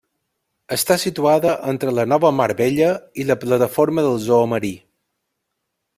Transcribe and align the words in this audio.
Està 0.77 0.95
situada 1.03 1.51
entre 1.73 1.93
la 1.99 2.07
Nova 2.15 2.33
Mar 2.39 2.49
Bella 2.63 2.89
i 3.25 3.29
la 3.33 3.39
plataforma 3.45 4.07
del 4.09 4.19
Zoo 4.25 4.53
marí. 4.55 4.77